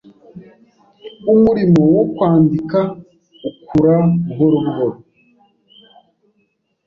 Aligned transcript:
Umurimo 1.33 1.81
wo 1.95 2.03
kwandika 2.13 2.79
ukura 3.49 3.93
buhoro 4.23 4.57
buhoro 4.65 4.97